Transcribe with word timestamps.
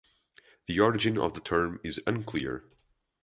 The 0.65 0.79
origin 0.79 1.19
of 1.19 1.35
the 1.35 1.39
term 1.39 1.79
is 1.83 2.01
unclear. 2.07 2.63